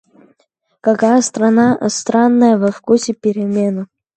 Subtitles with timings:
[0.87, 1.19] Какая
[2.01, 3.87] странная во вкусе перемена!